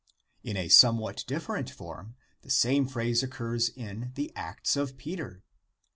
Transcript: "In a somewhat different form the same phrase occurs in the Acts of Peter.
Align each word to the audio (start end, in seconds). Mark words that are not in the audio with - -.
"In 0.51 0.57
a 0.57 0.67
somewhat 0.67 1.23
different 1.27 1.69
form 1.69 2.15
the 2.41 2.49
same 2.49 2.87
phrase 2.87 3.21
occurs 3.21 3.69
in 3.69 4.13
the 4.15 4.31
Acts 4.35 4.75
of 4.75 4.97
Peter. 4.97 5.43